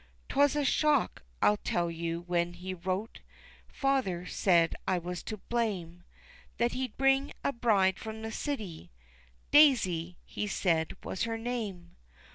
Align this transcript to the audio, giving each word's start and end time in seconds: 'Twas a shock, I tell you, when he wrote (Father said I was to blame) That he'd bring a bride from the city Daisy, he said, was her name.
'Twas 0.29 0.55
a 0.55 0.65
shock, 0.65 1.21
I 1.43 1.57
tell 1.57 1.91
you, 1.91 2.21
when 2.21 2.53
he 2.53 2.73
wrote 2.73 3.19
(Father 3.67 4.25
said 4.25 4.73
I 4.87 4.97
was 4.97 5.21
to 5.21 5.37
blame) 5.37 6.01
That 6.57 6.71
he'd 6.71 6.97
bring 6.97 7.33
a 7.43 7.53
bride 7.53 7.99
from 7.99 8.23
the 8.23 8.31
city 8.31 8.89
Daisy, 9.51 10.17
he 10.25 10.47
said, 10.47 10.97
was 11.03 11.25
her 11.25 11.37
name. 11.37 11.97